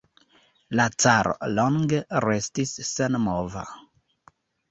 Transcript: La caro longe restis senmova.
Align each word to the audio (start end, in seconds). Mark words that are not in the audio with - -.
La 0.79 0.85
caro 1.03 1.33
longe 1.57 1.99
restis 2.25 2.73
senmova. 2.93 3.65